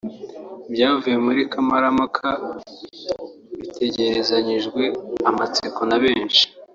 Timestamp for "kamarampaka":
1.51-2.27